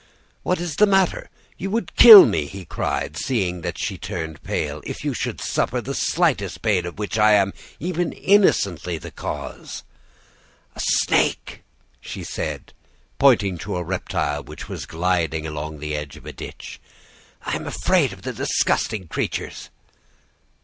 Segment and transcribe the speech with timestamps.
[0.41, 1.29] "'What is the matter?
[1.59, 5.79] You would kill me,' he cried, seeing that she turned pale, 'if you should suffer
[5.79, 9.83] the slightest pain of which I am, even innocently, the cause.'
[10.75, 11.61] "'A snake!'
[11.99, 12.73] she said,
[13.19, 16.81] pointing to a reptile which was gliding along the edge of a ditch.
[17.45, 19.69] 'I am afraid of the disgusting creatures.